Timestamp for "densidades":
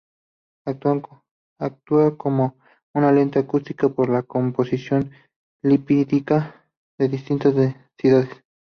7.53-8.29